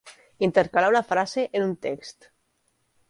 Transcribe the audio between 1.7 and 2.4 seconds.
text.